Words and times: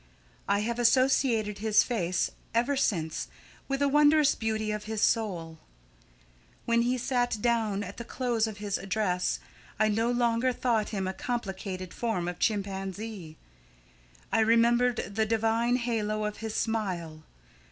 I 0.47 0.61
have 0.61 0.79
associated 0.79 1.59
his 1.59 1.83
face 1.83 2.31
ever 2.55 2.75
since 2.75 3.27
with 3.67 3.81
the 3.81 3.87
wondrous 3.87 4.33
beauty 4.33 4.71
of 4.71 4.85
his 4.85 4.99
soul. 4.99 5.59
When 6.65 6.81
he 6.81 6.97
sat 6.97 7.37
down, 7.39 7.83
at 7.83 7.97
the 7.97 8.03
close 8.03 8.47
of 8.47 8.57
his 8.57 8.79
address, 8.79 9.37
I 9.79 9.89
no 9.89 10.09
longer 10.09 10.53
thought 10.53 10.89
him 10.89 11.07
a 11.07 11.13
complicated 11.13 11.93
form 11.93 12.27
of 12.27 12.39
chimpanzee. 12.39 13.37
I 14.31 14.39
remembered 14.39 15.13
the 15.13 15.27
divine 15.27 15.75
halo 15.75 16.23
of 16.25 16.37
his 16.37 16.55
smile. 16.55 17.21